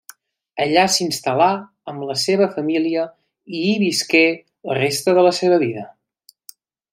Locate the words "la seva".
2.11-2.47, 5.29-5.61